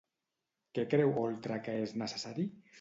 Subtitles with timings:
[0.77, 2.51] Què creu Oltra que és necessari?